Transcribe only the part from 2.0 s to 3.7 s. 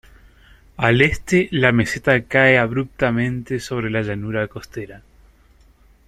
cae abruptamente